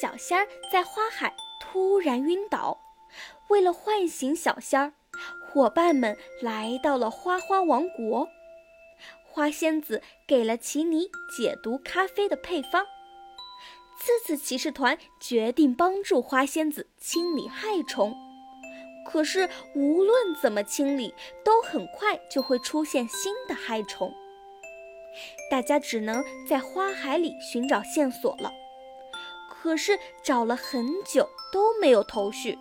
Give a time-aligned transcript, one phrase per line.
[0.00, 2.78] 小仙儿在花海突然晕倒。
[3.48, 4.92] 为了唤醒小仙儿，
[5.48, 8.28] 伙伴们来到了花花王国。
[9.24, 12.84] 花仙子给了奇尼解毒咖啡的配方。
[14.00, 18.14] 次次骑士团决定帮助花仙子清理害虫，
[19.10, 21.14] 可是无论怎么清理，
[21.44, 24.12] 都很快就会出现新的害虫。
[25.50, 28.52] 大家只能在花海里寻找线索了。
[29.68, 32.58] 可是找了很久都没有头绪。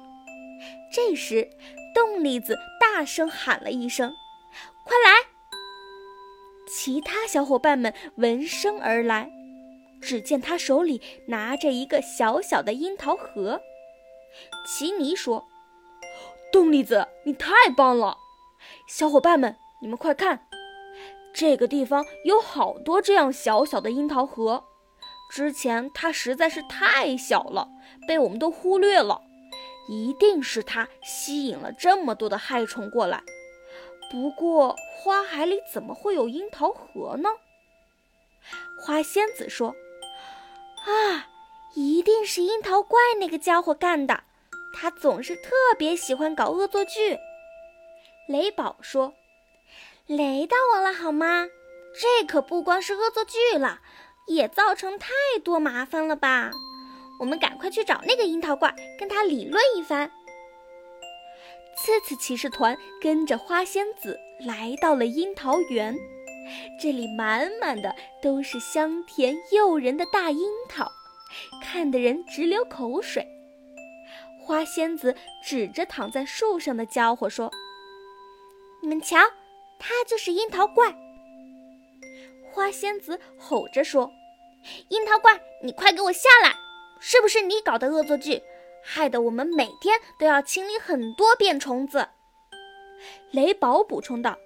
[0.92, 1.50] 这时，
[1.96, 4.14] 冻栗子大声喊了一声
[4.84, 5.30] ：“快来！”
[6.68, 9.32] 其他小伙伴们闻声而来。
[10.02, 13.62] 只见他手里拿着一个小小的樱桃核。
[14.68, 15.48] 奇尼说
[16.52, 18.18] ：“冻栗子，你太棒了！
[18.90, 20.46] 小伙伴们，你们快看，
[21.34, 24.66] 这个地方有好多这样小小的樱桃核。
[25.30, 27.68] 之前它实在是太小了，
[28.08, 29.22] 被我们都忽略了。
[29.90, 33.24] 一定是它吸引了这么多的害虫过来。
[34.10, 37.30] 不过花海里怎么会有樱桃核呢？”
[38.82, 39.76] 花仙子说。
[40.86, 41.28] 啊，
[41.76, 44.24] 一定是樱桃怪那个家伙干的，
[44.74, 47.18] 他总是特别喜欢搞恶作剧。
[48.30, 49.14] 雷宝说
[50.08, 51.48] ：“雷到我了好吗？
[52.00, 53.82] 这可不光是恶作剧了，
[54.28, 55.10] 也造成太
[55.44, 56.52] 多麻烦了吧？
[57.20, 60.12] 我们赶快去找那个樱桃怪，跟他理论一番。”
[61.78, 65.96] 次次骑士团跟着花仙子来到了樱桃园。
[66.82, 70.90] 这里满满的都是香甜诱人的大樱桃，
[71.62, 73.28] 看得人直流口水。
[74.42, 77.52] 花仙子指着躺在树上的家伙说
[78.82, 79.18] ：“你们瞧，
[79.78, 80.96] 他就是樱桃怪。”
[82.54, 84.10] 花仙子吼着说
[84.90, 86.56] ：“樱桃怪，你快给我下来！
[87.00, 88.42] 是不是你搞的恶作剧，
[88.84, 92.10] 害得我们每天都要清理很多遍虫子？”
[93.32, 94.38] 雷宝补充道。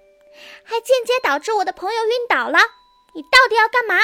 [0.64, 2.58] 还间接导致我的朋友晕倒了，
[3.14, 3.96] 你到底要干嘛？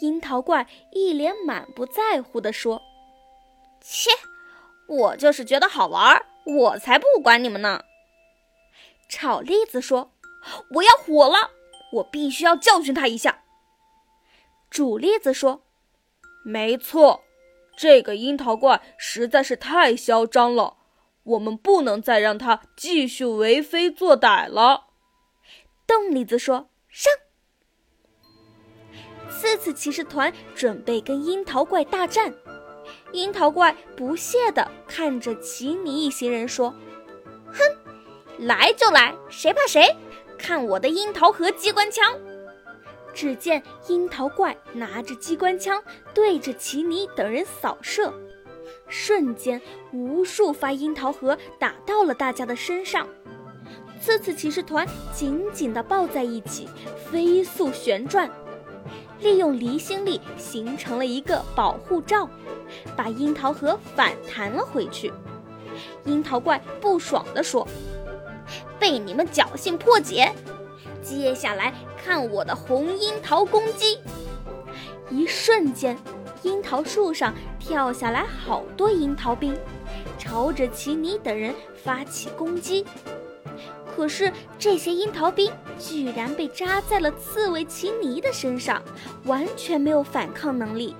[0.00, 2.80] 樱桃怪一脸满不在乎地说
[3.82, 4.10] ：“切，
[4.88, 7.82] 我就是觉得好玩，我才不管你们呢。”
[9.10, 10.12] 炒栗子说
[10.76, 11.50] ：“我要火了，
[11.92, 13.42] 我必须要教训他一下。”
[14.70, 15.62] 主栗子说
[16.44, 17.22] ：“没错，
[17.76, 20.76] 这个樱桃怪实在是太嚣张了。”
[21.28, 24.86] 我们不能再让他继续为非作歹了。
[25.86, 27.12] 冻栗子说：“上！”
[29.28, 32.34] 四次骑士团准备跟樱桃怪大战。
[33.12, 36.74] 樱桃怪不屑地看着奇尼一行人说
[37.52, 37.62] ：“哼，
[38.38, 39.94] 来就来，谁怕谁？
[40.38, 42.18] 看我的樱桃核机关枪！”
[43.18, 45.82] 只见樱桃怪拿着机关枪
[46.14, 48.14] 对着奇尼等人扫射。
[48.88, 49.60] 瞬间，
[49.92, 53.08] 无数发樱桃核打到了大家的身上。
[54.00, 56.68] 次次骑士团紧紧地抱在一起，
[57.10, 58.30] 飞速旋转，
[59.18, 62.30] 利用离心力形成了一个保护罩，
[62.96, 65.12] 把樱桃核反弹了回去。
[66.04, 67.66] 樱桃怪不爽地说
[68.78, 70.32] ：“被你们侥幸破解，
[71.08, 73.98] 接下来看我的红樱桃攻击！”
[75.08, 75.96] 一瞬间。
[76.42, 79.58] 樱桃树上跳下来好多樱桃兵，
[80.16, 81.52] 朝着奇尼等人
[81.82, 82.86] 发起攻击。
[83.96, 88.80] 可是这些樱桃兵居然被扎在了刺猬奇尼的身上，
[89.24, 90.94] 完全没有反抗能力。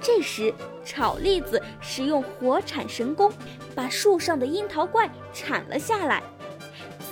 [0.00, 0.52] 这时，
[0.82, 3.30] 炒栗子使用火铲神功，
[3.74, 6.22] 把树上的樱桃怪铲了下来。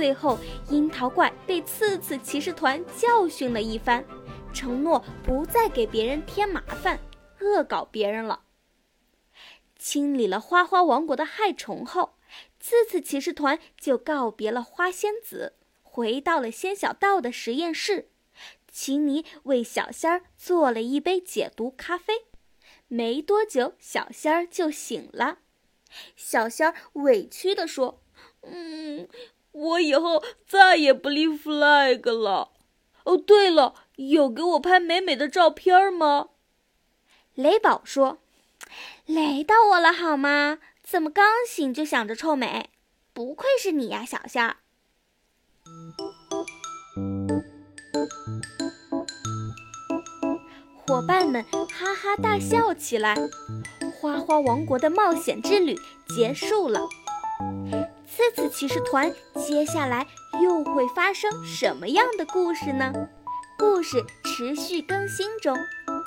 [0.01, 0.39] 最后，
[0.71, 4.03] 樱桃怪被刺刺骑士团教训了一番，
[4.51, 6.99] 承诺不再给别人添麻烦。
[7.39, 8.45] 恶搞别人了。
[9.77, 12.15] 清理了花花王国的害虫后，
[12.59, 18.09] 刺刺骑士团就告别了花仙子，回到了仙小道的实验室。
[18.73, 22.25] 奇尼为小仙儿做了一杯解毒咖啡。
[22.89, 25.41] 没多久，小仙儿就醒了。
[26.17, 28.03] 小仙儿委屈地说
[28.41, 29.07] ：“嗯，
[29.53, 32.51] 我以后再也不立 flag 了。
[33.05, 36.29] 哦，对了，有给我拍美美的照片吗？”
[37.35, 38.19] 雷宝说
[39.07, 40.59] ：“雷到我了好吗？
[40.83, 42.71] 怎么刚醒就想着臭美？
[43.13, 44.57] 不愧是你呀，小仙儿！”
[50.87, 53.17] 伙伴们哈哈大笑起来。
[54.01, 55.79] 花花王国的冒险之旅
[56.17, 56.89] 结束了。
[58.21, 60.07] 这次骑士团接下来
[60.43, 62.93] 又会发生什么样的故事呢？
[63.59, 65.57] 故事持续更新中。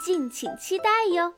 [0.05, 1.33] 敬请期待哟。